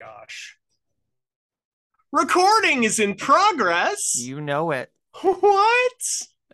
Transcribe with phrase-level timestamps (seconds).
[0.00, 0.56] Gosh.
[2.12, 4.14] Recording is in progress.
[4.18, 4.90] You know it.
[5.22, 5.92] What?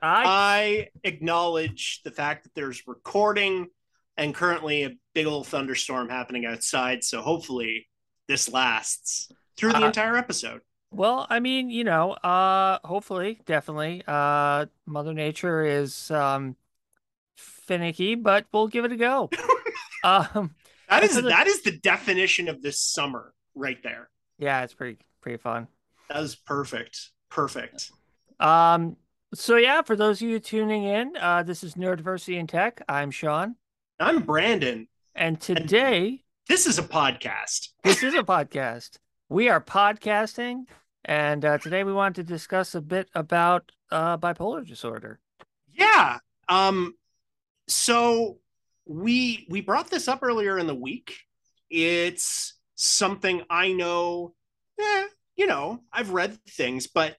[0.01, 3.69] I I acknowledge the fact that there's recording
[4.17, 7.05] and currently a big old thunderstorm happening outside.
[7.05, 7.89] So hopefully
[8.29, 10.63] this lasts through the Uh, entire episode.
[10.95, 14.03] Well, I mean, you know, uh hopefully, definitely.
[14.07, 16.57] Uh Mother Nature is um
[17.37, 19.31] finicky, but we'll give it a go.
[20.05, 20.55] um
[20.89, 24.09] That and is the- that is the definition of this summer right there.
[24.39, 25.69] yeah, it's pretty pretty fun.
[26.09, 27.11] That was perfect.
[27.31, 27.91] Perfect.
[28.41, 28.97] Um
[29.35, 32.83] so yeah, for those of you tuning in, uh this is Neurodiversity in Tech.
[32.89, 33.57] I'm Sean,
[33.99, 34.89] I'm Brandon.
[35.15, 37.69] and today This is a podcast.
[37.83, 38.99] this is a podcast.
[39.31, 40.67] We are podcasting,
[41.05, 45.21] and uh, today we want to discuss a bit about uh bipolar disorder.
[45.73, 46.19] Yeah.
[46.49, 46.95] Um
[47.69, 48.39] so
[48.87, 51.19] we we brought this up earlier in the week.
[51.71, 54.35] It's something I know
[54.81, 57.17] eh, you know, I've read things, but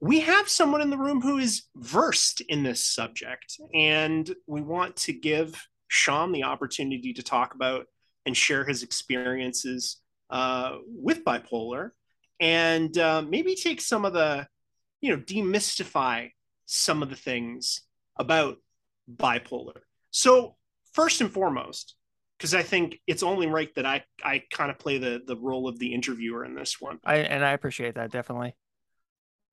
[0.00, 4.96] we have someone in the room who is versed in this subject and we want
[4.96, 5.54] to give
[5.86, 7.86] Sean the opportunity to talk about
[8.26, 10.00] and share his experiences
[10.30, 11.90] uh, with bipolar
[12.42, 14.46] and uh, maybe take some of the
[15.00, 16.30] you know demystify
[16.66, 17.82] some of the things
[18.18, 18.56] about
[19.10, 19.80] bipolar.
[20.10, 20.56] So
[20.92, 21.94] first and foremost,
[22.36, 25.68] because I think it's only right that I I kind of play the the role
[25.68, 26.98] of the interviewer in this one.
[27.04, 28.56] I and I appreciate that definitely.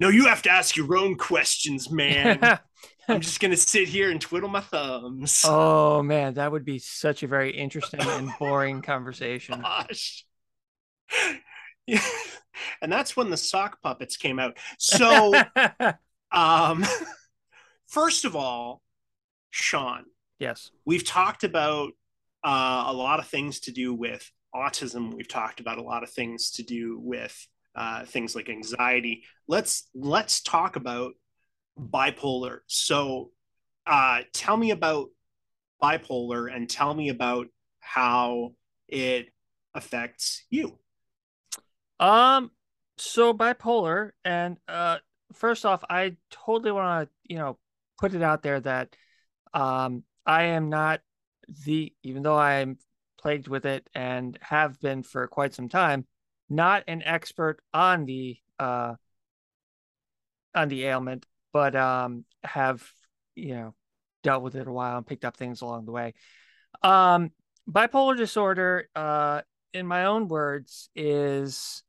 [0.02, 2.40] No, you have to ask your own questions, man.
[3.09, 5.44] I'm just gonna sit here and twiddle my thumbs.
[5.46, 9.62] oh man, that would be such a very interesting and boring conversation.
[9.62, 10.26] Gosh.
[11.94, 12.02] Yeah.
[12.82, 14.58] And that's when the sock puppets came out.
[14.78, 15.34] So
[16.31, 16.86] um
[17.88, 18.81] first of all,
[19.50, 20.04] Sean,
[20.40, 20.72] yes.
[20.86, 21.92] we've talked about
[22.44, 25.14] uh, a lot of things to do with autism.
[25.14, 29.24] We've talked about a lot of things to do with uh, things like anxiety.
[29.47, 31.13] Let's let's talk about
[31.80, 32.59] bipolar.
[32.68, 33.31] So,
[33.86, 35.08] uh, tell me about
[35.81, 37.47] bipolar and tell me about
[37.80, 38.52] how
[38.88, 39.28] it
[39.74, 40.78] affects you.
[42.00, 42.52] Um
[42.98, 44.98] so bipolar and uh
[45.34, 47.58] first off I totally want to, you know,
[48.00, 48.96] put it out there that
[49.54, 51.02] um I am not
[51.66, 52.78] the even though I'm
[53.20, 56.06] plagued with it and have been for quite some time,
[56.50, 58.96] not an expert on the uh
[60.56, 62.84] on the ailment, but um have,
[63.36, 63.76] you know,
[64.24, 66.14] dealt with it a while and picked up things along the way.
[66.81, 67.31] Um
[67.70, 69.42] bipolar disorder uh
[69.74, 71.84] in my own words is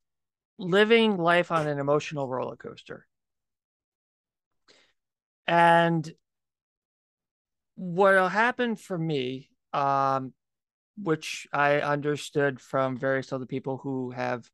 [0.60, 3.06] living life on an emotional roller coaster.
[5.46, 6.08] And
[7.76, 10.34] what'll happen for me, um,
[11.02, 14.48] which I understood from various other people who have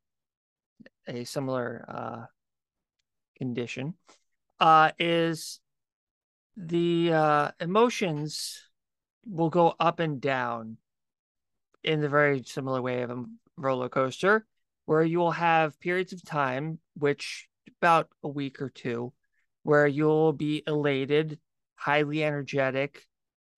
[1.07, 2.25] a similar uh,
[3.37, 3.95] condition,
[4.59, 5.59] uh, is
[6.55, 8.63] the uh, emotions
[9.25, 10.77] will go up and down
[11.83, 13.25] in the very similar way of a
[13.57, 14.45] roller coaster,
[14.87, 17.49] where you will have periods of time, which
[17.81, 19.11] about a week or two,
[19.63, 21.37] where you'll be elated,
[21.75, 23.05] highly energetic,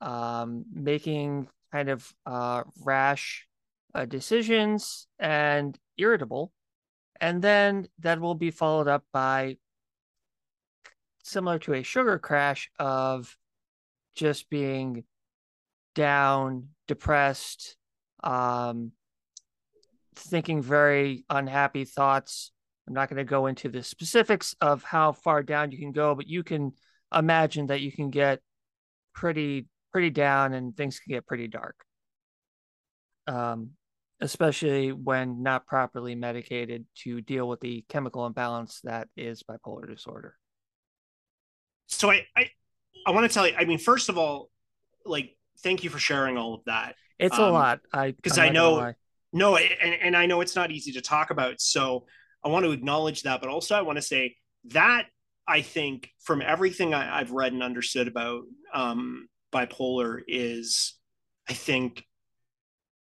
[0.01, 3.47] um, making kind of uh, rash
[3.94, 6.51] uh, decisions and irritable.
[7.22, 9.57] And then that will be followed up by
[11.23, 13.38] similar to a sugar crash of
[14.16, 15.03] just being
[15.94, 17.78] down, depressed,
[18.23, 18.94] um,
[20.19, 22.52] thinking very unhappy thoughts.
[22.88, 26.16] I'm not going to go into the specifics of how far down you can go,
[26.16, 26.74] but you can
[27.13, 28.40] imagine that you can get
[29.13, 31.75] pretty pretty down and things can get pretty dark.
[33.28, 33.72] Um,
[34.22, 40.36] especially when not properly medicated to deal with the chemical imbalance that is bipolar disorder.
[41.88, 42.50] So I I,
[43.06, 43.54] I want to tell you.
[43.57, 44.50] I mean, first of all,
[45.06, 46.95] like thank you for sharing all of that.
[47.18, 47.81] It's a Um, lot.
[47.94, 48.94] I because I know-.
[49.31, 51.62] No, and, and I know it's not easy to talk about.
[51.62, 52.06] So
[52.44, 54.36] I want to acknowledge that, but also I want to say
[54.66, 55.06] that
[55.48, 58.44] I think from everything I, I've read and understood about
[58.74, 60.96] um, bipolar is,
[61.48, 62.04] I think,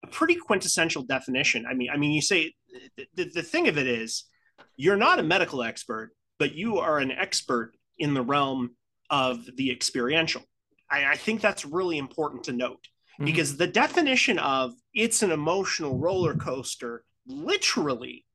[0.04, 1.66] a pretty quintessential definition.
[1.66, 2.54] I mean, I mean, you say
[3.16, 4.26] the, the thing of it is,
[4.76, 8.76] you're not a medical expert, but you are an expert in the realm
[9.10, 10.44] of the experiential.
[10.90, 12.88] I, I think that's really important to note
[13.20, 13.26] Mhm.
[13.26, 18.26] because the definition of it's an emotional roller coaster literally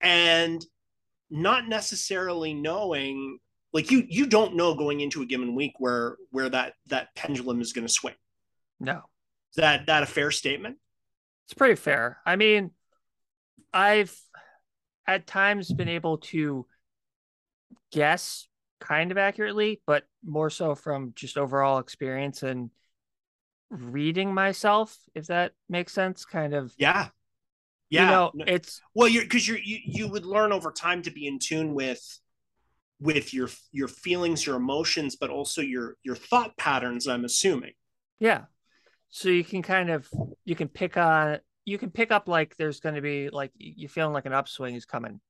[0.00, 0.64] and
[1.30, 3.38] not necessarily knowing
[3.72, 7.60] like you you don't know going into a given week where where that that pendulum
[7.60, 8.14] is going to swing.
[8.80, 8.96] No.
[9.50, 10.78] Is that that a fair statement?
[11.46, 12.18] It's pretty fair.
[12.24, 12.70] I mean
[13.72, 14.16] i've
[15.06, 16.64] at times been able to
[17.90, 18.46] guess
[18.80, 22.70] kind of accurately but more so from just overall experience and
[23.70, 27.08] reading myself if that makes sense kind of yeah.
[27.90, 28.02] yeah.
[28.02, 31.26] you know it's well you're because you're you, you would learn over time to be
[31.26, 32.02] in tune with
[33.00, 37.72] with your your feelings your emotions but also your your thought patterns i'm assuming.
[38.18, 38.44] Yeah.
[39.10, 40.08] So you can kind of
[40.44, 43.88] you can pick on you can pick up like there's going to be like you
[43.88, 45.20] feeling like an upswing is coming.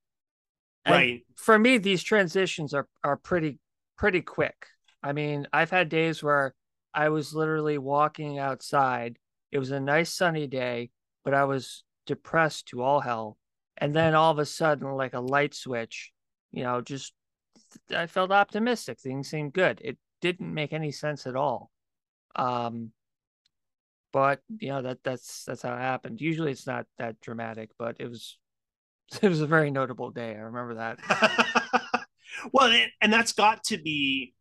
[0.84, 1.22] And right.
[1.36, 3.58] for me these transitions are are pretty
[3.96, 4.66] pretty quick.
[5.02, 6.54] I mean i've had days where
[6.94, 9.18] i was literally walking outside
[9.52, 10.90] it was a nice sunny day
[11.24, 13.36] but i was depressed to all hell
[13.78, 16.12] and then all of a sudden like a light switch
[16.52, 17.12] you know just
[17.94, 19.00] I felt optimistic.
[19.00, 19.80] Things seemed good.
[19.84, 21.70] It didn't make any sense at all.
[22.36, 22.92] Um,
[24.12, 26.20] but you know that that's that's how it happened.
[26.20, 28.38] Usually it's not that dramatic, but it was
[29.22, 30.30] it was a very notable day.
[30.30, 32.06] I remember that.
[32.52, 34.33] well, and that's got to be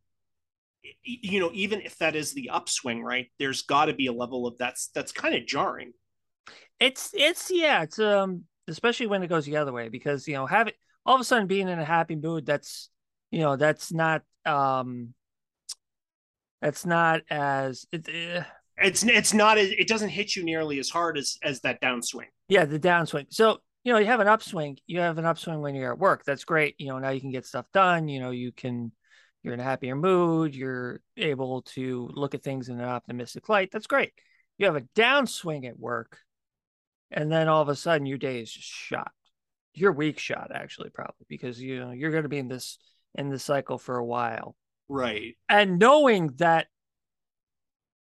[1.02, 4.46] you know even if that is the upswing right there's got to be a level
[4.46, 5.92] of that's that's kind of jarring.
[6.80, 10.46] It's it's yeah it's um especially when it goes the other way because you know
[10.46, 10.74] having
[11.06, 12.90] all of a sudden being in a happy mood that's
[13.30, 15.14] you know that's not um
[16.60, 18.44] that's not as it, uh,
[18.78, 22.26] it's it's not as, it doesn't hit you nearly as hard as as that downswing.
[22.48, 23.26] Yeah the downswing.
[23.30, 26.24] So you know you have an upswing you have an upswing when you're at work.
[26.24, 28.92] That's great you know now you can get stuff done you know you can
[29.44, 33.70] you're in a happier mood you're able to look at things in an optimistic light
[33.70, 34.12] that's great
[34.58, 36.18] you have a downswing at work
[37.10, 39.12] and then all of a sudden your day is just shot
[39.74, 42.78] your week shot actually probably because you know you're going to be in this
[43.14, 44.56] in the cycle for a while.
[44.88, 45.36] Right.
[45.48, 46.66] And knowing that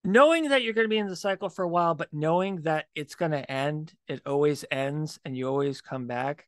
[0.04, 2.86] knowing that you're going to be in the cycle for a while but knowing that
[2.96, 6.48] it's going to end, it always ends and you always come back.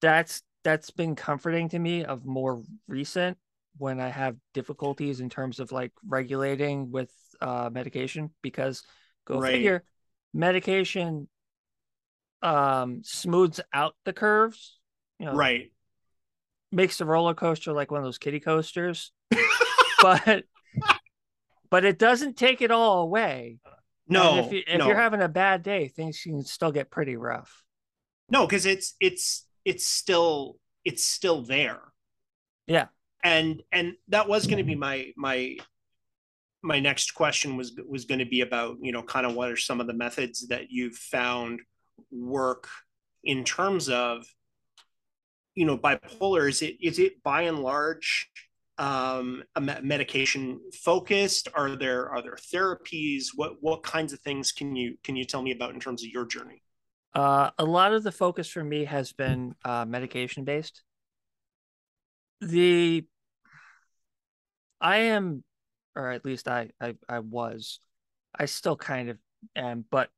[0.00, 3.38] That's that's been comforting to me of more recent
[3.78, 8.82] when I have difficulties in terms of like regulating with uh medication because
[9.26, 9.52] go right.
[9.52, 9.84] figure
[10.32, 11.28] medication
[12.42, 14.78] um smooths out the curves
[15.18, 15.70] you know, right
[16.72, 19.12] makes the roller coaster like one of those kiddie coasters,
[20.02, 20.44] but
[21.70, 23.58] but it doesn't take it all away.
[24.08, 24.86] No, and if, you, if no.
[24.86, 27.64] you're having a bad day, things can still get pretty rough.
[28.28, 31.80] No, because it's it's it's still it's still there.
[32.66, 32.86] Yeah,
[33.22, 35.56] and and that was going to be my my
[36.62, 39.56] my next question was was going to be about you know kind of what are
[39.56, 41.60] some of the methods that you've found
[42.10, 42.68] work
[43.24, 44.24] in terms of
[45.54, 46.48] you know bipolar?
[46.48, 48.30] Is it is it by and large
[48.78, 49.42] um,
[49.82, 51.48] medication focused?
[51.54, 53.26] Are there are there therapies?
[53.34, 56.10] What what kinds of things can you can you tell me about in terms of
[56.10, 56.62] your journey?
[57.14, 60.82] Uh, a lot of the focus for me has been uh, medication based
[62.40, 63.04] the
[64.80, 65.42] i am
[65.94, 67.80] or at least I, I i was
[68.38, 69.18] i still kind of
[69.54, 70.10] am but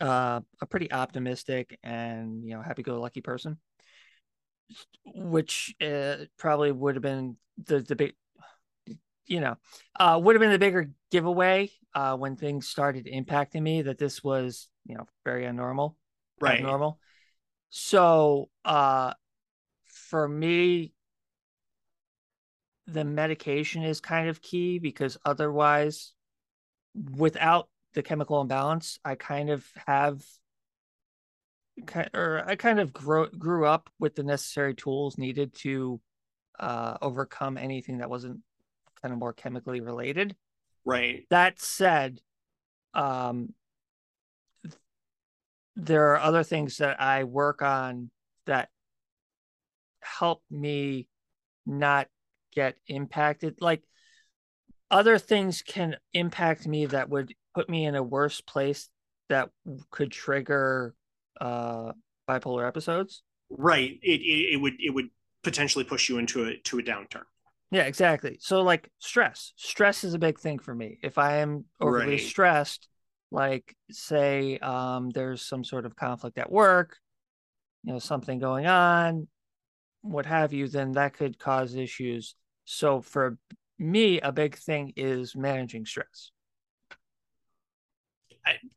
[0.00, 3.58] uh, a pretty optimistic and you know happy-go-lucky person.
[5.04, 8.14] Which uh, probably would have been the the big
[9.26, 9.56] you know
[9.98, 14.24] uh, would have been the bigger giveaway uh, when things started impacting me that this
[14.24, 15.96] was you know very abnormal
[16.40, 16.62] right.
[16.62, 16.98] normal
[17.68, 19.12] so uh
[19.84, 20.92] for me
[22.92, 26.12] the medication is kind of key because otherwise
[27.16, 30.22] without the chemical imbalance i kind of have
[32.14, 36.00] or I kind of grew grew up with the necessary tools needed to
[36.58, 38.40] uh, overcome anything that wasn't
[39.00, 40.36] kind of more chemically related.
[40.84, 41.24] Right.
[41.30, 42.20] That said,
[42.94, 43.54] um,
[45.76, 48.10] there are other things that I work on
[48.46, 48.68] that
[50.00, 51.08] help me
[51.64, 52.08] not
[52.54, 53.56] get impacted.
[53.60, 53.82] Like
[54.90, 58.88] other things can impact me that would put me in a worse place
[59.28, 59.50] that
[59.90, 60.94] could trigger
[61.40, 61.92] uh
[62.28, 63.22] bipolar episodes.
[63.50, 63.98] Right.
[64.02, 65.08] It, it, it would it would
[65.42, 67.24] potentially push you into a to a downturn.
[67.70, 68.38] Yeah exactly.
[68.40, 69.52] So like stress.
[69.56, 70.98] Stress is a big thing for me.
[71.02, 72.20] If i am overly right.
[72.20, 72.88] stressed
[73.32, 76.98] like say um there's some sort of conflict at work
[77.82, 79.26] you know something going on
[80.02, 83.38] what have you then that could cause issues so for
[83.78, 86.30] me a big thing is managing stress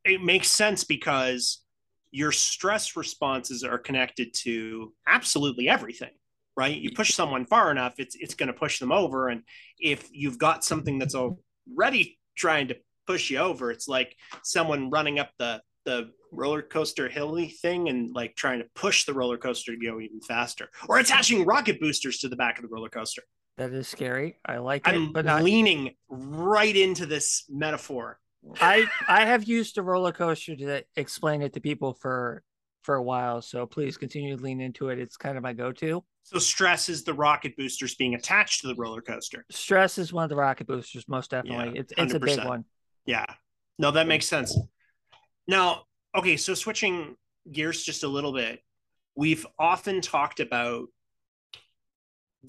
[0.03, 1.63] it makes sense because
[2.11, 6.11] your stress responses are connected to absolutely everything
[6.57, 6.77] right?
[6.77, 9.29] You push someone far enough, it's it's going to push them over.
[9.29, 9.43] And
[9.79, 12.77] if you've got something that's already trying to
[13.07, 18.13] push you over, it's like someone running up the the roller coaster hilly thing and
[18.13, 22.19] like trying to push the roller coaster to go even faster, or attaching rocket boosters
[22.19, 23.23] to the back of the roller coaster.
[23.57, 24.37] That is scary.
[24.45, 28.19] I like I'm it, but I'm leaning right into this metaphor.
[28.59, 32.43] I I have used a roller coaster to explain it to people for
[32.83, 33.41] for a while.
[33.41, 34.99] So please continue to lean into it.
[34.99, 36.03] It's kind of my go-to.
[36.23, 39.45] So stress is the rocket boosters being attached to the roller coaster.
[39.51, 41.75] Stress is one of the rocket boosters, most definitely.
[41.75, 42.65] Yeah, it's it's a big one.
[43.05, 43.25] Yeah.
[43.77, 44.57] No, that makes sense.
[45.47, 45.83] Now,
[46.15, 47.15] okay, so switching
[47.51, 48.59] gears just a little bit,
[49.15, 50.87] we've often talked about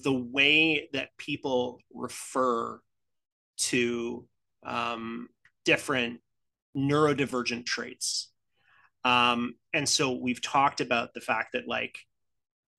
[0.03, 2.79] the way that people refer
[3.57, 4.25] to
[4.65, 5.29] um,
[5.65, 6.19] different
[6.75, 8.31] neurodivergent traits.
[9.03, 11.97] Um, and so we've talked about the fact that, like,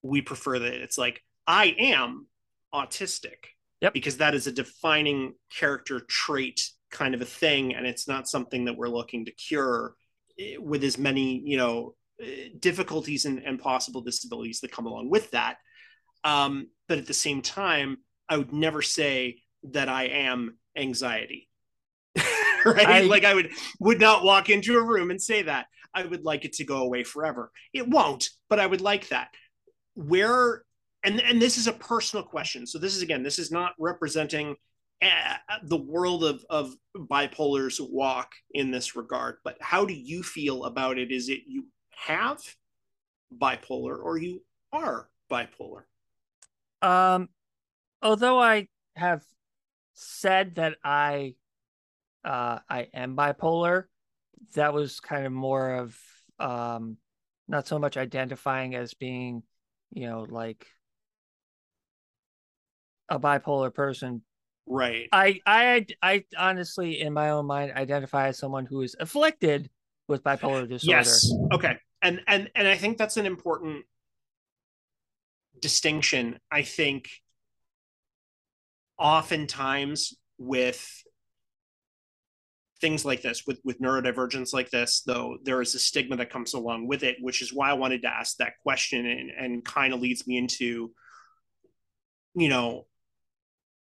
[0.02, 2.26] we prefer that it's like, I am
[2.75, 3.46] autistic.
[3.80, 3.94] Yep.
[3.94, 7.75] Because that is a defining character trait kind of a thing.
[7.75, 9.94] And it's not something that we're looking to cure
[10.38, 15.10] eh, with as many, you know, eh, difficulties and, and possible disabilities that come along
[15.10, 15.58] with that.
[16.25, 17.98] Um, but at the same time,
[18.28, 21.48] I would never say that I am anxiety.
[22.64, 22.87] right?
[22.87, 25.66] I- like I would would not walk into a room and say that.
[25.94, 27.50] I would like it to go away forever.
[27.72, 29.28] It won't, but I would like that.
[29.94, 30.62] Where
[31.02, 32.66] and and this is a personal question.
[32.66, 34.56] So this is again, this is not representing
[35.00, 39.37] uh, the world of of bipolar's walk in this regard.
[39.44, 41.10] But how do you feel about it?
[41.10, 41.66] Is it you
[42.06, 42.40] have
[43.37, 45.82] bipolar or you are bipolar?
[46.82, 47.28] Um,
[48.02, 49.23] although I have
[49.94, 51.35] said that I,
[52.25, 53.85] uh, I am bipolar,
[54.54, 55.99] that was kind of more of
[56.38, 56.97] um,
[57.49, 59.42] not so much identifying as being,
[59.92, 60.66] you know, like
[63.08, 64.23] a bipolar person.
[64.66, 65.08] Right.
[65.12, 69.70] I, I, I honestly, in my own mind, identify as someone who is afflicted
[70.08, 70.99] with bipolar disorder.
[70.99, 71.32] Yes.
[71.52, 71.76] Okay.
[72.02, 73.85] And and and I think that's an important
[75.60, 76.38] distinction.
[76.50, 77.08] I think
[78.98, 81.04] oftentimes with
[82.80, 86.54] things like this with with neurodivergence like this though there is a stigma that comes
[86.54, 89.92] along with it which is why i wanted to ask that question and and kind
[89.92, 90.92] of leads me into
[92.34, 92.86] you know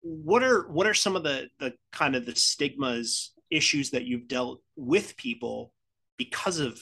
[0.03, 4.29] what are what are some of the the kind of the stigmas issues that you've
[4.29, 5.73] dealt with people
[6.17, 6.81] because of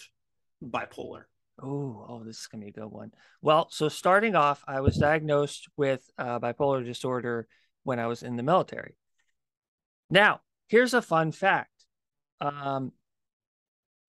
[0.63, 1.25] bipolar
[1.63, 3.13] Oh, oh, this is gonna be a good one.
[3.41, 7.47] Well, so starting off, I was diagnosed with uh, bipolar disorder
[7.85, 8.97] when I was in the military.
[10.11, 11.71] Now, here's a fun fact.
[12.41, 12.93] Um,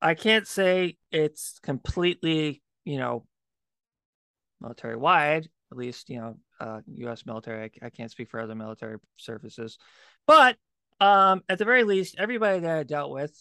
[0.01, 3.25] I can't say it's completely, you know,
[4.59, 5.47] military wide.
[5.71, 7.25] At least, you know, uh, U.S.
[7.25, 7.71] military.
[7.81, 9.77] I, I can't speak for other military services,
[10.25, 10.57] but
[10.99, 13.31] um, at the very least, everybody that I dealt with,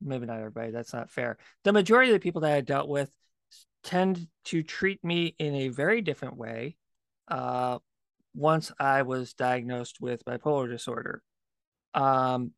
[0.00, 1.38] maybe not everybody, that's not fair.
[1.64, 3.10] The majority of the people that I dealt with
[3.82, 6.76] tend to treat me in a very different way
[7.28, 7.78] uh,
[8.34, 11.22] once I was diagnosed with bipolar disorder.
[11.94, 12.52] Um,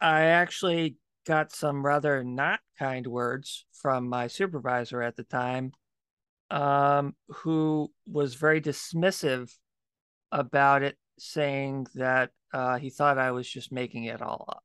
[0.00, 5.72] I actually got some rather not kind words from my supervisor at the time,
[6.50, 9.50] um, who was very dismissive
[10.30, 14.62] about it, saying that uh, he thought I was just making it all up.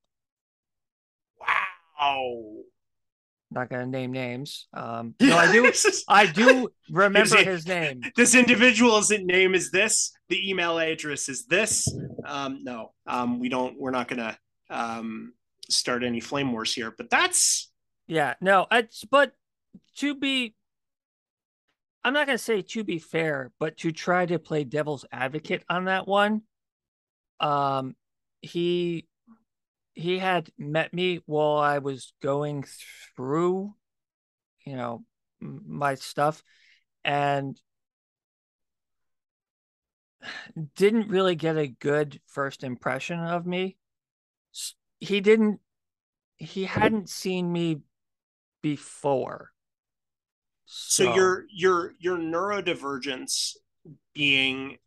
[1.39, 2.63] wow
[3.51, 4.67] Not going to name names.
[4.73, 5.71] Um, no, I do.
[6.07, 8.01] I do remember his name.
[8.15, 11.91] this individual's name is this the email address is this
[12.25, 14.37] um no um we don't we're not gonna
[14.69, 15.33] um
[15.69, 17.71] start any flame wars here but that's
[18.07, 19.33] Yeah, no, it's but
[19.97, 20.55] to be
[22.03, 25.85] I'm not gonna say to be fair, but to try to play devil's advocate on
[25.85, 26.43] that one,
[27.39, 27.95] um
[28.41, 29.07] he
[29.99, 32.63] he had met me while I was going
[33.15, 33.75] through,
[34.65, 35.03] you know,
[35.41, 36.41] my stuff
[37.03, 37.59] and
[40.75, 43.75] didn't really get a good first impression of me.
[45.01, 45.59] He didn't
[46.37, 47.81] he hadn't seen me
[48.61, 49.51] before.
[50.65, 53.57] so your your your neurodivergence
[54.13, 54.77] being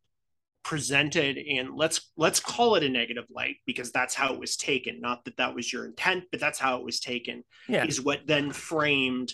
[0.64, 5.00] presented in let's let's call it a negative light because that's how it was taken.
[5.00, 8.26] Not that that was your intent but that's how it was taken yeah, is what
[8.26, 9.33] then framed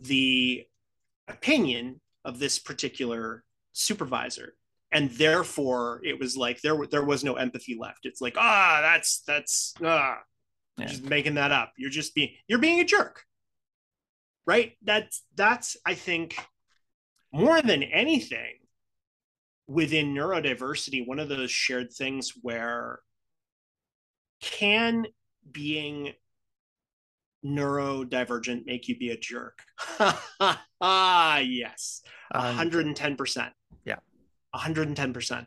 [0.00, 0.64] the
[1.28, 4.54] opinion of this particular supervisor.
[4.90, 8.04] And therefore it was like there there was no empathy left.
[8.04, 10.18] It's like ah that's that's ah
[10.78, 10.86] Yeah.
[10.86, 11.72] just making that up.
[11.78, 13.24] You're just being you're being a jerk.
[14.46, 14.72] Right?
[14.82, 16.36] That's that's i think
[17.32, 18.56] more than anything,
[19.66, 23.00] within neurodiversity, one of those shared things where
[24.40, 25.06] can
[25.50, 26.12] being
[27.44, 29.62] neurodivergent make you be a jerk?
[30.80, 32.02] ah, yes,
[32.32, 33.52] hundred and ten percent.
[33.84, 33.98] Yeah,
[34.54, 35.46] hundred and ten percent.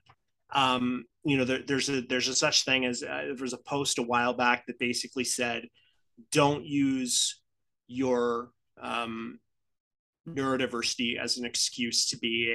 [0.52, 3.58] Um, you know, there, there's a there's a such thing as uh, there was a
[3.58, 5.68] post a while back that basically said,
[6.32, 7.42] don't use
[7.88, 9.40] your um,
[10.28, 12.54] neurodiversity as an excuse to be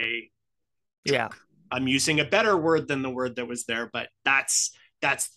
[1.06, 1.28] a yeah.
[1.70, 5.36] I'm using a better word than the word that was there, but that's that's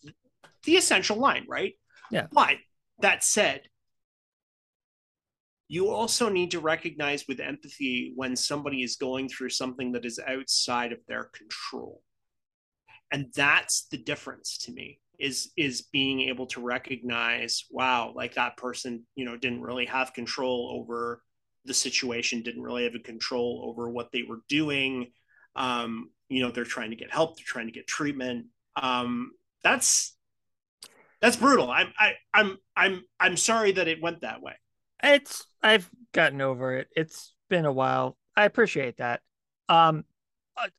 [0.63, 1.73] the essential line, right?
[2.11, 2.27] Yeah.
[2.31, 2.57] But
[2.99, 3.61] that said,
[5.67, 10.19] you also need to recognize with empathy when somebody is going through something that is
[10.25, 12.01] outside of their control.
[13.11, 18.57] And that's the difference to me is is being able to recognize wow like that
[18.57, 21.21] person you know didn't really have control over
[21.65, 25.11] the situation didn't really have a control over what they were doing
[25.55, 28.47] um you know they're trying to get help they're trying to get treatment.
[28.75, 29.31] Um
[29.63, 30.15] that's
[31.21, 31.71] that's brutal.
[31.71, 34.53] I'm I, i'm i'm i'm sorry that it went that way.
[35.01, 36.87] It's i've gotten over it.
[36.95, 38.17] It's been a while.
[38.35, 39.21] I appreciate that.
[39.69, 40.05] Um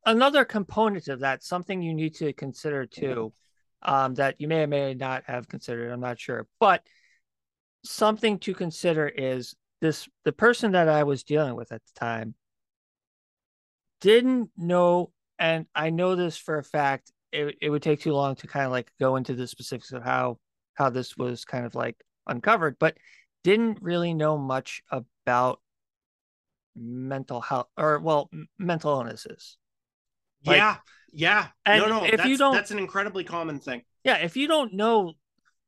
[0.05, 3.33] another component of that something you need to consider too
[3.83, 6.83] um that you may or may not have considered i'm not sure but
[7.85, 12.35] something to consider is this the person that i was dealing with at the time
[14.01, 17.13] didn't know and I know this for a fact.
[17.33, 20.05] It, it would take too long to kind of like go into the specifics of
[20.05, 20.39] how
[20.75, 22.97] how this was kind of like uncovered, but
[23.43, 25.61] didn't really know much about
[26.77, 29.57] mental health or well mental illnesses.
[30.45, 30.77] Like, yeah,
[31.13, 31.47] yeah.
[31.67, 32.05] no, no.
[32.05, 33.83] If you don't, that's an incredibly common thing.
[34.05, 35.15] Yeah, if you don't know,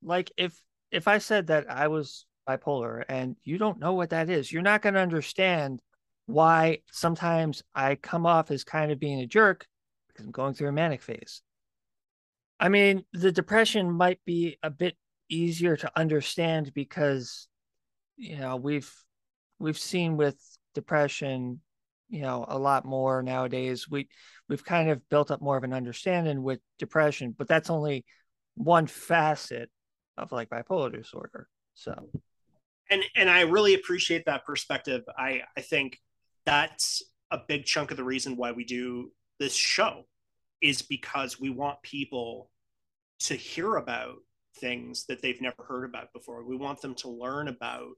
[0.03, 4.31] like if if I said that I was bipolar and you don't know what that
[4.31, 5.81] is, you're not going to understand
[6.27, 9.67] why sometimes I come off as kind of being a jerk
[10.09, 11.43] because I'm going through a manic phase.
[12.59, 14.97] I mean, the depression might be a bit
[15.29, 17.49] easier to understand because
[18.17, 18.93] you know, we've
[19.59, 20.37] we've seen with
[20.75, 21.61] depression,
[22.09, 23.89] you know, a lot more nowadays.
[23.89, 24.09] We
[24.49, 28.05] we've kind of built up more of an understanding with depression, but that's only
[28.55, 29.71] one facet
[30.17, 31.49] of like bipolar disorder.
[31.75, 31.95] So
[32.91, 35.03] and and I really appreciate that perspective.
[35.17, 35.99] I I think
[36.47, 40.05] that's a big chunk of the reason why we do this show
[40.63, 42.51] is because we want people
[43.19, 44.17] to hear about
[44.59, 46.45] things that they've never heard about before.
[46.45, 47.91] We want them to learn about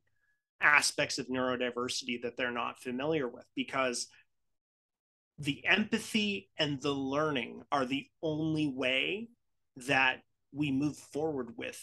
[0.61, 4.09] aspects of neurodiversity that they're not familiar with because
[5.39, 9.29] the empathy and the learning are the only way
[9.87, 11.81] that we move forward with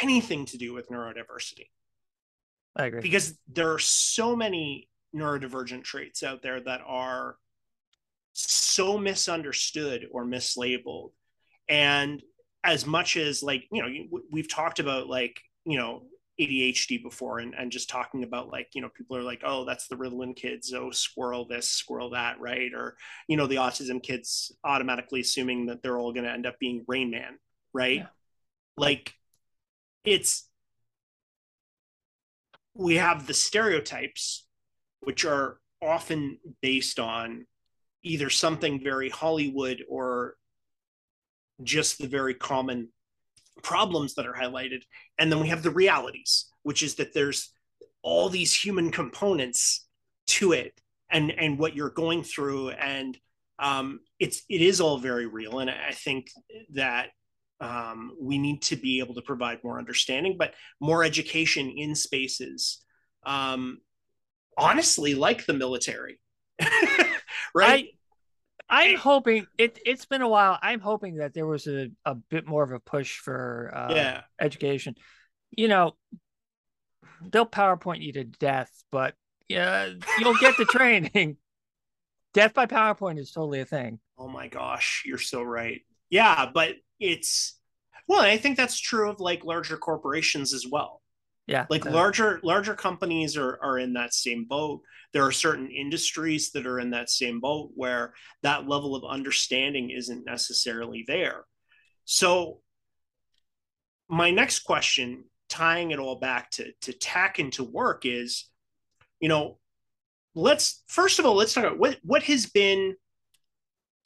[0.00, 1.66] anything to do with neurodiversity.
[2.74, 3.00] I agree.
[3.00, 7.36] Because there are so many neurodivergent traits out there that are
[8.32, 11.10] so misunderstood or mislabeled
[11.68, 12.22] and
[12.64, 16.02] as much as like you know we've talked about like you know
[16.40, 19.88] ADHD before and, and just talking about like, you know, people are like, oh, that's
[19.88, 20.72] the Ritalin kids.
[20.74, 22.70] Oh, squirrel this, squirrel that, right?
[22.74, 26.58] Or, you know, the autism kids automatically assuming that they're all going to end up
[26.58, 27.38] being Rain Man,
[27.72, 28.00] right?
[28.00, 28.06] Yeah.
[28.76, 29.14] Like,
[30.04, 30.48] it's,
[32.74, 34.45] we have the stereotypes
[35.06, 37.46] which are often based on
[38.02, 40.34] either something very Hollywood or
[41.62, 42.88] just the very common
[43.62, 44.82] problems that are highlighted.
[45.16, 47.52] And then we have the realities, which is that there's
[48.02, 49.86] all these human components
[50.26, 53.16] to it and and what you're going through and
[53.60, 56.26] um, it's it is all very real and i think
[56.74, 57.08] that
[57.60, 62.84] um, we need to be able to provide more understanding but more education in spaces
[63.24, 63.78] um,
[64.56, 66.18] honestly like the military.
[67.54, 67.88] right?
[68.68, 69.78] I, am hoping it.
[69.84, 70.58] It's been a while.
[70.60, 74.22] I'm hoping that there was a, a bit more of a push for uh, yeah.
[74.40, 74.96] education.
[75.56, 75.96] You know,
[77.30, 79.14] they'll PowerPoint you to death, but
[79.48, 81.36] yeah, you'll get the training.
[82.34, 84.00] Death by PowerPoint is totally a thing.
[84.18, 85.82] Oh my gosh, you're so right.
[86.10, 87.58] Yeah, but it's
[88.08, 91.02] well, I think that's true of like larger corporations as well
[91.46, 94.82] yeah like larger larger companies are are in that same boat.
[95.12, 99.90] There are certain industries that are in that same boat where that level of understanding
[99.90, 101.44] isn't necessarily there.
[102.04, 102.60] So
[104.08, 108.48] my next question tying it all back to to tech and to work is
[109.20, 109.58] you know
[110.34, 112.94] let's first of all let's talk about what what has been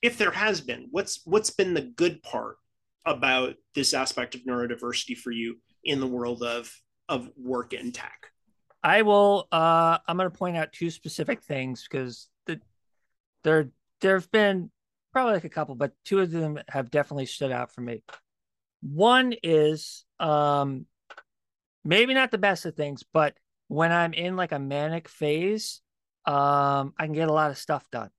[0.02, 2.56] if there has been what's what's been the good part
[3.06, 6.70] about this aspect of neurodiversity for you in the world of
[7.10, 8.30] of work in tech?
[8.82, 9.46] I will.
[9.52, 12.60] Uh, I'm going to point out two specific things because the
[13.44, 13.68] there
[14.00, 14.70] there have been
[15.12, 18.02] probably like a couple, but two of them have definitely stood out for me.
[18.80, 20.86] One is um
[21.84, 23.34] maybe not the best of things, but
[23.68, 25.80] when I'm in like a manic phase,
[26.26, 28.10] um, I can get a lot of stuff done.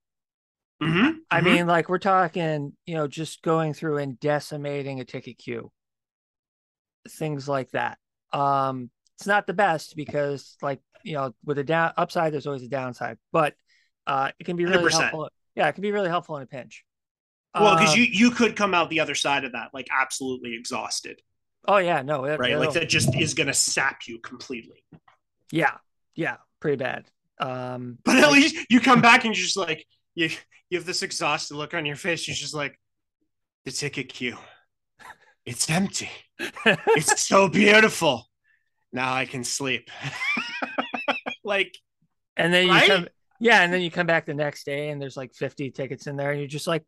[0.82, 1.18] Mm-hmm.
[1.30, 1.44] I mm-hmm.
[1.44, 5.70] mean, like we're talking, you know, just going through and decimating a ticket queue,
[7.08, 7.98] things like that.
[8.32, 12.62] Um, it's not the best because, like, you know, with a down upside, there's always
[12.62, 13.54] a downside, but
[14.06, 15.00] uh, it can be really 100%.
[15.00, 15.30] helpful.
[15.54, 16.84] Yeah, it can be really helpful in a pinch.
[17.54, 20.54] Well, because um, you you could come out the other side of that like absolutely
[20.54, 21.20] exhausted.
[21.68, 24.82] Oh yeah, no, it, right, like that just is going to sap you completely.
[25.50, 25.76] Yeah,
[26.14, 27.04] yeah, pretty bad.
[27.38, 30.30] Um, but at like, least you come back and you're just like you
[30.70, 32.26] you have this exhausted look on your face.
[32.26, 32.80] You're just like
[33.64, 34.38] the ticket queue.
[35.44, 36.10] It's empty.
[36.66, 38.26] it's so beautiful.
[38.92, 39.90] Now I can sleep.
[41.44, 41.76] like,
[42.36, 42.88] and then you right?
[42.88, 43.08] come,
[43.40, 46.16] yeah, and then you come back the next day and there's like 50 tickets in
[46.16, 46.84] there, and you're just like,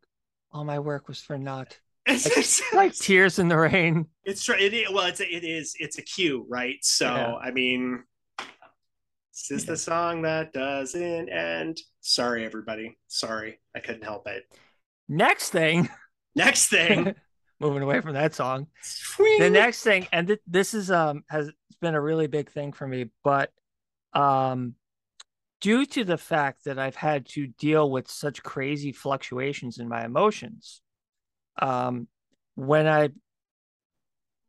[0.53, 1.79] all my work was for naught.
[2.07, 4.07] Like, like, tears in the rain.
[4.25, 4.57] It's true.
[4.59, 6.77] It is, well, it's a, it is it's a queue, right?
[6.83, 7.35] So yeah.
[7.37, 8.05] I mean,
[9.33, 9.71] this is yeah.
[9.71, 11.81] the song that doesn't end.
[12.03, 12.99] Sorry, everybody.
[13.09, 14.45] Sorry, I couldn't help it.
[15.09, 15.88] Next thing.
[16.37, 17.14] Next thing.
[17.61, 18.67] moving away from that song.
[19.38, 22.87] The next thing, and th- this is um has been a really big thing for
[22.87, 23.51] me, but
[24.12, 24.75] um
[25.61, 30.05] due to the fact that I've had to deal with such crazy fluctuations in my
[30.05, 30.83] emotions,
[31.61, 32.07] um,
[32.55, 33.09] when I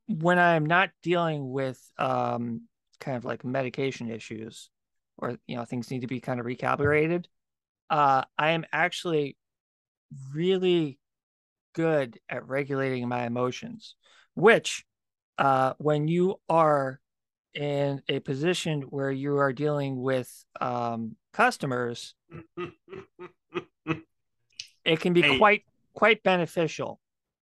[0.08, 2.64] when I'm not dealing with um,
[3.00, 4.70] kind of like medication issues
[5.18, 7.28] or you know things need to be kind of recalibrated,
[7.90, 9.38] uh, I am actually
[10.34, 11.00] really
[11.76, 13.96] good at regulating my emotions,
[14.34, 14.84] which
[15.38, 17.00] uh, when you are
[17.54, 22.16] in a position where you are dealing with um, customers,
[24.84, 25.38] it can be hey.
[25.38, 27.00] quite quite beneficial.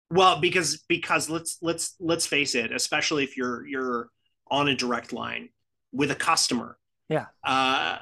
[0.09, 4.09] Well, because because let's let's let's face it, especially if you're you're
[4.49, 5.49] on a direct line
[5.91, 6.77] with a customer.
[7.09, 7.25] Yeah.
[7.43, 7.97] Uh,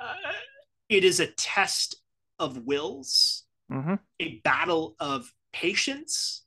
[0.89, 1.95] it is a test
[2.37, 3.95] of wills, mm-hmm.
[4.19, 6.43] a battle of patience.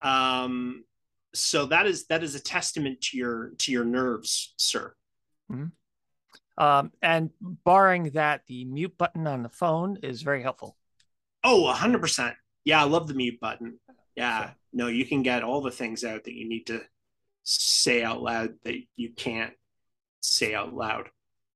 [0.00, 0.84] Um,
[1.34, 4.94] so that is that is a testament to your to your nerves, sir.
[5.50, 6.62] Mm-hmm.
[6.62, 10.76] Um, and barring that, the mute button on the phone is very helpful.
[11.44, 12.34] Oh, hundred percent.
[12.64, 13.78] Yeah, I love the mute button.
[14.16, 14.54] Yeah, so.
[14.72, 16.82] no, you can get all the things out that you need to
[17.44, 19.54] say out loud that you can't
[20.20, 21.08] say out loud.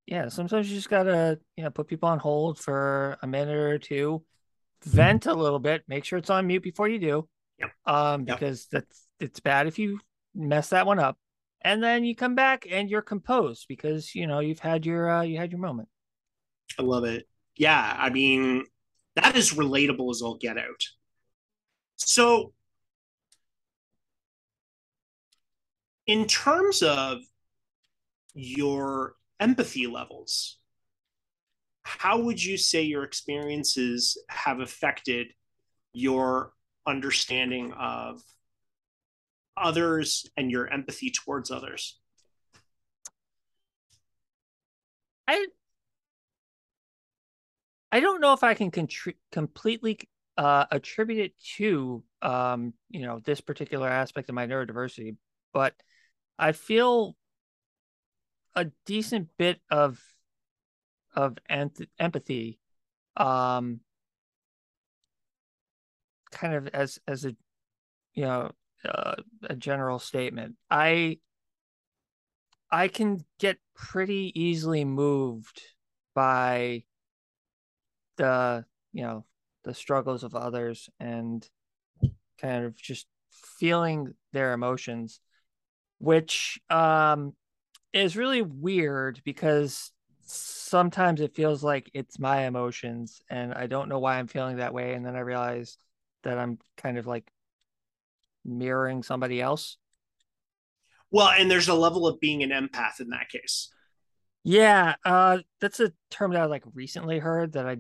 [0.07, 3.79] Yeah, sometimes you just gotta, you know, put people on hold for a minute or
[3.79, 4.25] two,
[4.85, 7.29] vent a little bit, make sure it's on mute before you do.
[7.59, 7.71] Yep.
[7.87, 8.83] Um, because yep.
[8.83, 9.99] that's it's bad if you
[10.35, 11.17] mess that one up
[11.63, 15.23] and then you come back and you're composed because you know you've had your uh,
[15.23, 15.89] you had your moment
[16.79, 18.65] i love it yeah i mean
[19.15, 20.85] that is relatable as all get out
[21.97, 22.53] so
[26.07, 27.19] in terms of
[28.35, 30.59] your empathy levels
[31.87, 35.29] how would you say your experiences have affected
[35.93, 36.53] your
[36.85, 38.21] understanding of
[39.57, 42.01] others and your empathy towards others?
[45.29, 45.47] I
[47.93, 50.01] I don't know if I can contri- completely
[50.37, 55.17] uh, attribute it to um, you know this particular aspect of my neurodiversity,
[55.55, 55.75] but
[56.37, 57.17] I feel
[58.57, 60.03] a decent bit of
[61.17, 61.39] of
[61.99, 62.59] empathy,
[63.17, 63.81] um,
[66.31, 67.35] kind of as as a
[68.15, 68.53] you know
[68.85, 70.57] uh, a general statement.
[70.71, 71.19] I
[72.71, 75.63] I can get pretty easily moved
[76.15, 76.85] by
[78.17, 79.25] the you know
[79.65, 81.49] the struggles of others and
[82.39, 85.21] kind of just feeling their emotions
[85.99, 87.35] which um
[87.93, 89.93] is really weird because
[90.67, 94.75] sometimes it feels like it's my emotions and I don't know why I'm feeling that
[94.75, 95.79] way and then I realize
[96.25, 97.31] that I'm kind of like
[98.45, 99.77] mirroring somebody else.
[101.13, 103.71] Well, and there's a level of being an empath in that case.
[104.43, 107.79] Yeah, uh, that's a term that I like recently heard that I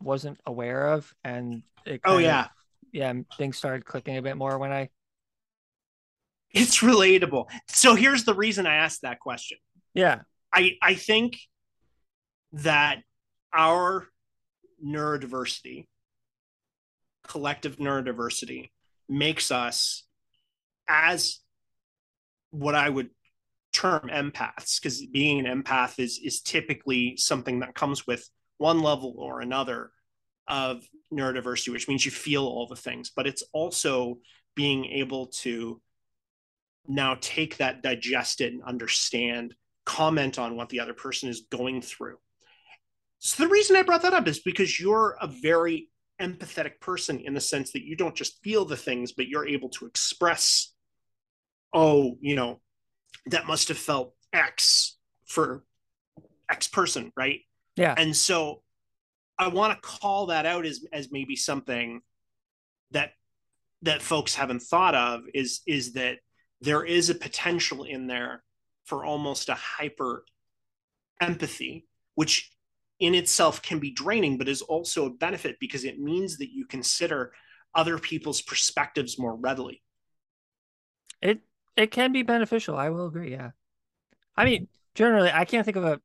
[0.00, 2.50] wasn't aware of, and it oh yeah, of,
[2.92, 4.90] yeah, things started clicking a bit more when I.
[6.50, 7.46] It's relatable.
[7.68, 9.58] So here's the reason I asked that question.
[9.94, 10.20] Yeah,
[10.52, 11.36] I I think
[12.52, 13.02] that
[13.52, 14.06] our
[14.84, 15.86] neurodiversity,
[17.26, 18.70] collective neurodiversity,
[19.08, 20.04] makes us
[20.88, 21.40] as
[22.50, 23.10] what I would
[23.72, 29.14] term empaths, because being an empath is is typically something that comes with one level
[29.18, 29.90] or another
[30.48, 30.82] of
[31.12, 34.18] neurodiversity, which means you feel all the things, but it's also
[34.56, 35.80] being able to
[36.86, 41.82] now take that, digest it, and understand, comment on what the other person is going
[41.82, 42.16] through.
[43.18, 47.34] So the reason I brought that up is because you're a very empathetic person in
[47.34, 50.72] the sense that you don't just feel the things, but you're able to express,
[51.72, 52.60] oh, you know,
[53.26, 55.64] that must have felt X for
[56.50, 57.40] X person, right?
[57.76, 57.94] Yeah.
[57.96, 58.62] And so
[59.38, 62.00] I want to call that out as as maybe something
[62.90, 63.12] that
[63.82, 66.18] that folks haven't thought of is is that
[66.60, 68.42] there is a potential in there
[68.84, 70.24] for almost a hyper
[71.20, 72.50] empathy, which
[73.00, 76.66] in itself can be draining, but is also a benefit because it means that you
[76.66, 77.32] consider
[77.74, 79.82] other people's perspectives more readily.
[81.22, 81.40] It
[81.76, 82.76] it can be beneficial.
[82.76, 83.30] I will agree.
[83.30, 83.50] Yeah.
[84.36, 86.00] I mean, generally, I can't think of a.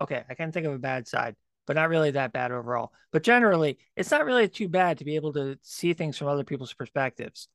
[0.00, 2.92] Okay, I can't think of a bad side, but not really that bad overall.
[3.10, 6.44] But generally, it's not really too bad to be able to see things from other
[6.44, 7.48] people's perspectives.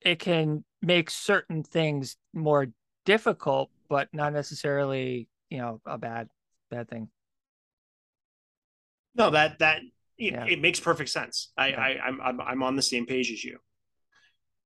[0.00, 2.68] It can make certain things more
[3.04, 6.28] difficult, but not necessarily, you know, a bad
[6.70, 7.08] bad thing.
[9.14, 9.82] No, that that
[10.18, 10.44] it, yeah.
[10.44, 11.50] it makes perfect sense.
[11.56, 11.80] I, yeah.
[11.80, 13.58] I I'm, I'm I'm on the same page as you.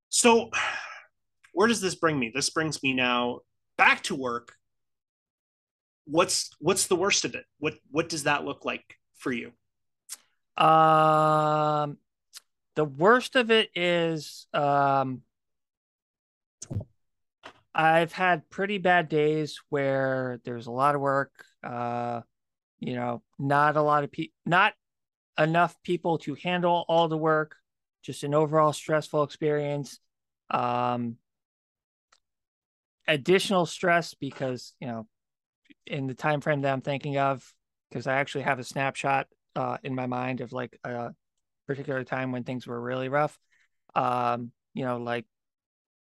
[0.09, 0.51] So,
[1.53, 2.31] where does this bring me?
[2.35, 3.41] This brings me now
[3.77, 4.55] back to work.
[6.05, 7.45] What's what's the worst of it?
[7.59, 8.85] What what does that look like
[9.17, 9.53] for you?
[10.57, 11.97] Um,
[12.75, 15.23] the worst of it is um,
[17.75, 21.31] I've had pretty bad days where there's a lot of work
[21.63, 22.23] uh,
[22.81, 24.75] you know, not a lot of people, not
[25.39, 27.57] enough people to handle all the work.
[28.03, 30.01] Just an overall stressful experience.
[30.51, 31.17] Um,
[33.07, 35.07] additional stress because you know,
[35.87, 37.53] in the time frame that I'm thinking of,
[37.89, 41.11] because I actually have a snapshot uh, in my mind of like a
[41.67, 43.39] particular time when things were really rough.
[43.95, 45.27] Um, you know, like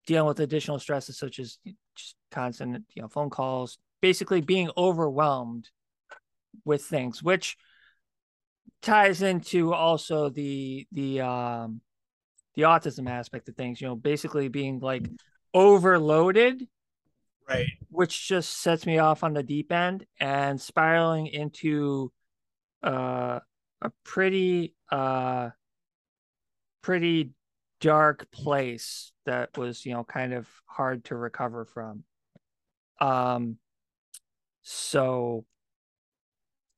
[0.07, 1.57] dealing with additional stresses such as
[1.95, 5.69] just constant, you know, phone calls, basically being overwhelmed
[6.65, 7.57] with things, which
[8.81, 11.81] ties into also the the um
[12.55, 15.07] the autism aspect of things, you know, basically being like
[15.53, 16.67] overloaded.
[17.47, 17.67] Right.
[17.89, 22.11] Which just sets me off on the deep end and spiraling into
[22.83, 23.39] uh
[23.81, 25.49] a pretty uh
[26.81, 27.31] pretty
[27.79, 32.03] dark place that was, you know, kind of hard to recover from.
[32.99, 33.57] Um
[34.61, 35.45] so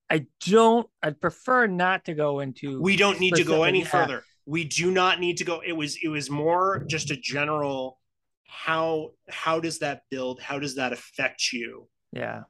[0.10, 2.82] I don't, I'd prefer not to go into.
[2.82, 3.88] We don't need to go any yeah.
[3.88, 4.24] further.
[4.46, 5.62] We do not need to go.
[5.65, 8.00] It was, it was more just a general
[8.46, 10.39] how, how does that build?
[10.39, 11.88] How does that affect you?
[12.12, 12.43] Yeah.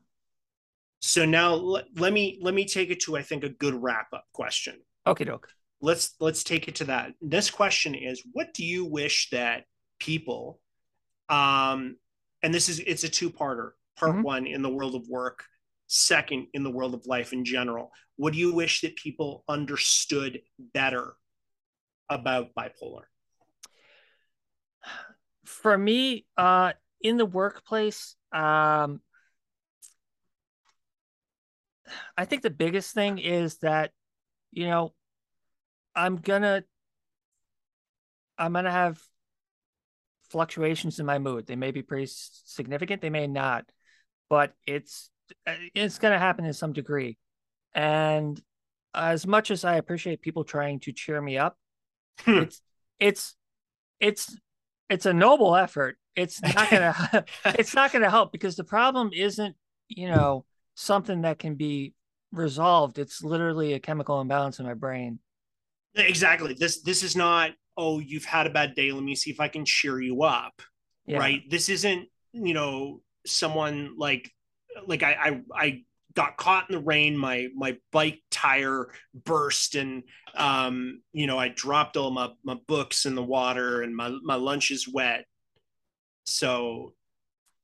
[0.99, 4.07] So now let, let me, let me take it to, I think, a good wrap
[4.11, 4.81] up question.
[5.07, 5.47] Okay, doke.
[5.81, 7.13] Let's, let's take it to that.
[7.21, 9.63] This question is what do you wish that
[9.99, 10.59] people,
[11.29, 11.97] um,
[12.41, 14.21] and this is, it's a two parter part mm-hmm.
[14.23, 15.43] one in the world of work,
[15.87, 17.91] second in the world of life in general.
[18.15, 20.41] What do you wish that people understood
[20.73, 21.15] better
[22.09, 23.03] about bipolar?
[25.45, 29.01] For me, uh, in the workplace, um,
[32.17, 33.91] I think the biggest thing is that,
[34.51, 34.93] you know,
[35.95, 36.63] I'm gonna,
[38.37, 38.99] I'm gonna have
[40.29, 41.45] fluctuations in my mood.
[41.45, 43.65] They may be pretty significant, they may not
[44.33, 45.11] but it's
[45.45, 47.19] uh, it's going to happen in some degree.
[47.75, 48.41] And
[48.95, 51.55] as much as I appreciate people trying to cheer me up,
[52.21, 52.39] hmm.
[52.39, 52.61] it's
[52.99, 53.35] it's
[53.99, 54.35] it's
[54.89, 55.99] it's a noble effort.
[56.15, 59.55] It's not gonna it's not gonna help because the problem isn't
[59.87, 61.93] you know something that can be
[62.31, 62.97] resolved.
[62.97, 65.19] It's literally a chemical imbalance in my brain.
[65.93, 66.55] Exactly.
[66.55, 68.91] This this is not oh you've had a bad day.
[68.91, 70.59] Let me see if I can cheer you up.
[71.05, 71.19] Yeah.
[71.19, 71.47] Right.
[71.47, 74.31] This isn't you know someone like
[74.87, 75.83] like I, I I
[76.13, 77.17] got caught in the rain.
[77.17, 80.03] My my bike tire burst, and
[80.35, 84.35] um, you know I dropped all my my books in the water, and my my
[84.35, 85.25] lunch is wet.
[86.25, 86.93] So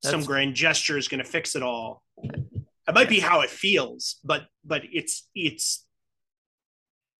[0.03, 0.11] That's...
[0.11, 2.03] some grand gesture is going to fix it all.
[2.23, 5.85] It might be how it feels, but but it's it's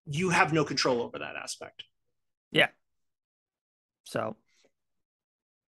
[0.05, 1.83] you have no control over that aspect.
[2.51, 2.69] Yeah.
[4.05, 4.35] So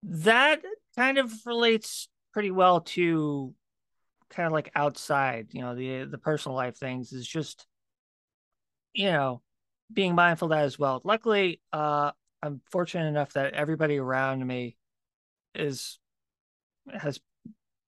[0.04, 0.62] that
[0.96, 3.52] kind of relates pretty well to
[4.30, 7.66] kind of like outside, you know, the the personal life things is just
[8.94, 9.42] you know,
[9.92, 11.00] being mindful of that as well.
[11.02, 14.76] Luckily, uh I'm fortunate enough that everybody around me
[15.52, 15.98] is
[16.92, 17.18] has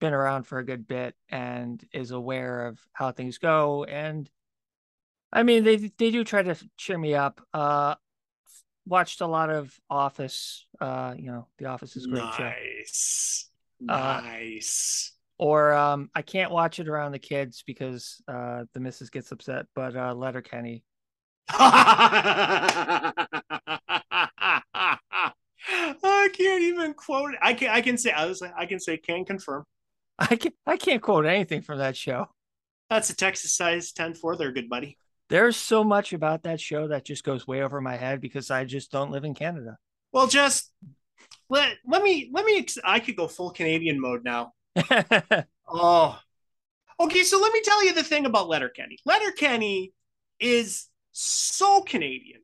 [0.01, 4.29] been around for a good bit and is aware of how things go and
[5.33, 7.41] I mean, they they do try to cheer me up.
[7.55, 7.95] Uh,
[8.85, 10.67] watched a lot of Office.
[10.81, 12.53] Uh, you know, The Office is great show.
[13.81, 15.13] Nice.
[15.13, 19.33] Uh, Or um, I can't watch it around the kids because uh, the missus gets
[19.33, 19.67] upset.
[19.75, 20.85] But uh, Letterkenny.
[21.53, 23.13] I
[26.33, 27.39] can't even quote it.
[27.43, 29.65] I can I can say I was I can say can confirm.
[30.19, 32.29] I can I can't quote anything from that show.
[32.89, 34.99] That's a Texas size 10-4 there, good buddy.
[35.29, 38.65] There's so much about that show that just goes way over my head because I
[38.65, 39.79] just don't live in Canada.
[40.13, 40.73] Well, just
[41.51, 44.55] let let me let me ex- I could go full Canadian mode now.
[45.73, 46.19] Oh.
[46.99, 48.99] Okay, so let me tell you the thing about Letterkenny.
[49.07, 49.93] Letterkenny
[50.39, 52.43] is so Canadian.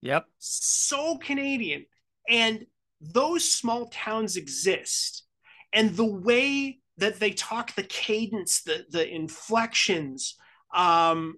[0.00, 0.24] yep.
[0.38, 1.84] so Canadian.
[2.28, 2.66] And
[3.00, 5.24] those small towns exist.
[5.72, 10.36] And the way that they talk, the cadence, the the inflections,
[10.74, 11.36] um,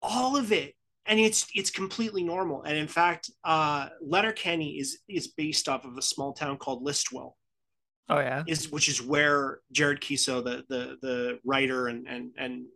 [0.00, 0.75] all of it.
[1.08, 2.62] And it's it's completely normal.
[2.62, 7.32] And in fact, uh, Letterkenny is is based off of a small town called Listowel,
[8.08, 8.42] Oh yeah.
[8.46, 12.66] is which is where Jared Keeso, the the the writer and and and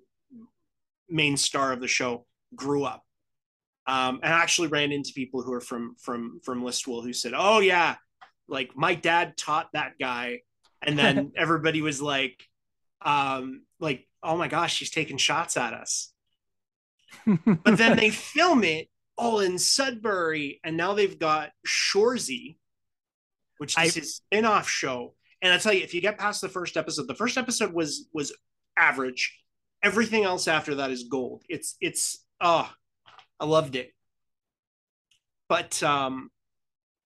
[1.09, 3.03] main star of the show, grew up.
[3.87, 7.33] Um, and I actually ran into people who are from from from Listowel who said,
[7.35, 7.97] "Oh yeah,
[8.49, 10.43] like my dad taught that guy,"
[10.83, 12.41] and then everybody was like,
[13.05, 16.10] um, "Like oh my gosh, she's taking shots at us."
[17.27, 22.57] But then they film it all in Sudbury, and now they've got Shoresy,
[23.59, 25.15] which is I- his spin-off show.
[25.43, 28.09] And I tell you, if you get past the first episode, the first episode was
[28.13, 28.33] was
[28.77, 29.39] average.
[29.83, 31.43] Everything else after that is gold.
[31.49, 32.71] It's it's oh,
[33.39, 33.93] I loved it.
[35.49, 36.31] But um,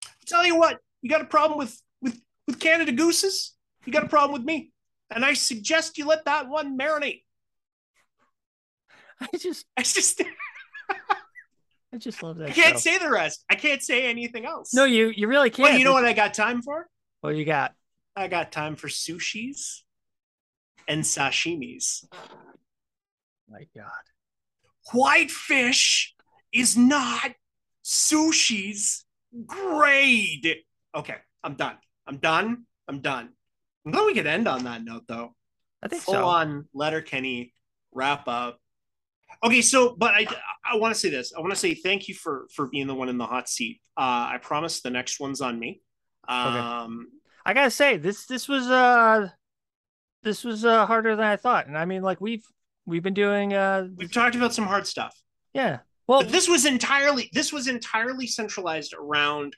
[0.04, 4.04] I tell you what, you got a problem with with with Canada gooses, you got
[4.04, 4.72] a problem with me,
[5.10, 7.23] and I suggest you let that one marinate.
[9.32, 10.22] I just I just
[11.92, 12.78] I just love that I can't show.
[12.78, 13.44] say the rest.
[13.48, 14.74] I can't say anything else.
[14.74, 15.70] No, you you really can't.
[15.70, 16.88] Well, you know what I got time for?
[17.20, 17.72] What you got?
[18.16, 19.80] I got time for sushis
[20.88, 22.04] and sashimis.
[23.48, 23.90] My God.
[24.92, 26.14] Whitefish
[26.52, 27.32] is not
[27.84, 29.04] sushi's
[29.46, 30.56] grade.
[30.94, 31.76] Okay, I'm done.
[32.06, 32.64] I'm done.
[32.88, 33.30] I'm done.
[33.87, 35.34] I'm glad we could end on that note, though.
[35.82, 36.24] I think Full so.
[36.24, 37.52] on Letterkenny
[37.92, 38.58] wrap up.
[39.44, 40.26] Okay, so but I
[40.64, 41.33] I want to say this.
[41.37, 43.80] I want to say thank you for for being the one in the hot seat.
[43.96, 45.83] Uh, I promise the next one's on me.
[46.26, 47.09] Um,
[47.44, 49.28] I gotta say this this was uh
[50.22, 52.44] this was uh harder than I thought, and I mean like we've
[52.87, 55.14] we've been doing uh we've talked about some hard stuff.
[55.52, 59.57] yeah well But this was entirely this was entirely centralized around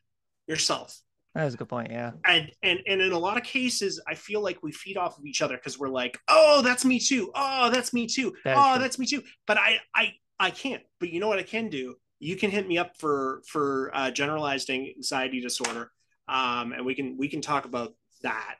[0.48, 1.00] yourself.
[1.36, 4.14] That was a good point yeah And and and in a lot of cases, I
[4.14, 7.30] feel like we feed off of each other because we're like, oh, that's me too.
[7.34, 8.34] Oh, that's me too.
[8.44, 8.82] That oh, true.
[8.82, 9.22] that's me too.
[9.46, 10.82] But I I I can't.
[11.00, 11.94] But you know what I can do?
[12.18, 15.90] You can hit me up for for uh, generalized anxiety disorder,
[16.28, 18.56] um, and we can we can talk about that.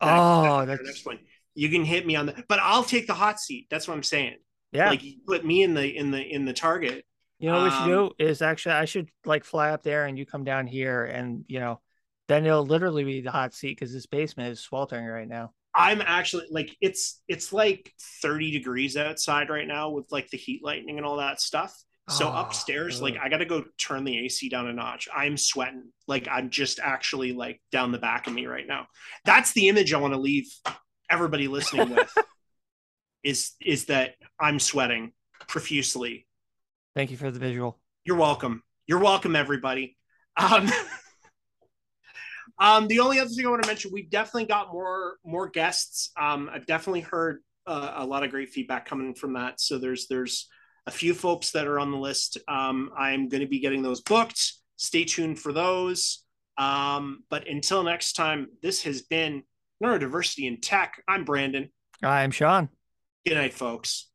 [0.00, 1.18] that- oh that- that's next one.
[1.54, 3.66] You can hit me on the, but I'll take the hot seat.
[3.70, 4.36] That's what I'm saying.
[4.72, 7.04] yeah Like you put me in the in the in the target.
[7.40, 10.04] you know what we should um, do is actually I should like fly up there
[10.06, 11.80] and you come down here and you know
[12.28, 16.02] then it'll literally be the hot seat because this basement is sweltering right now I'm
[16.04, 20.96] actually like it's it's like 30 degrees outside right now with like the heat lightning
[20.96, 21.74] and all that stuff.
[22.08, 23.16] So Oh, upstairs, like.
[23.22, 25.08] I got to go turn the AC down a notch.
[25.14, 25.92] I'm sweating.
[26.08, 28.86] Like I'm just actually like down the back of me right now.
[29.26, 30.46] That's the image I want to leave
[31.10, 32.12] everybody listening with.
[33.22, 35.12] is is that I'm sweating
[35.48, 36.26] profusely.
[36.94, 38.62] thank you for the visual You're welcome.
[38.86, 39.96] You're welcome, everybody.
[40.36, 40.68] Um,
[42.58, 46.10] um, the only other thing I want to mention, we've definitely got more more guests.
[46.16, 49.60] Um, I've definitely heard uh, a lot of great feedback coming from that.
[49.60, 50.48] So there's there's
[50.86, 52.38] a few folks that are on the list.
[52.48, 54.54] Um, I'm going to be getting those booked.
[54.76, 56.24] Stay tuned for those.
[56.56, 59.42] Um, but until next time, this has been
[59.82, 61.02] Neurodiversity in Tech.
[61.06, 61.70] I'm Brandon.
[62.02, 62.68] I'm Sean
[63.26, 64.08] Good night, folks.